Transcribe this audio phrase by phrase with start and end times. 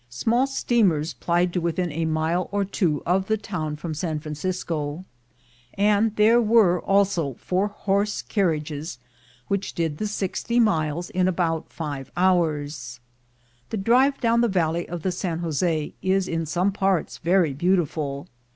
[0.09, 5.05] Small steamers plied to within a mile or two of the town from San Francisco,
[5.75, 8.97] and there were also four horse coaches
[9.47, 12.99] which did the sixty miles in about five hours.
[13.69, 18.27] The drive down the valley of the San Jose is in some parts very beautiful.